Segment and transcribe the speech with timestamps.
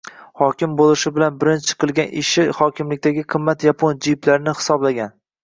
[0.41, 5.17] Hokim bo‘lishi bilan birinchi qilgan ishi hokimlikdagi qimmat yapon «jip»lari hisoblangan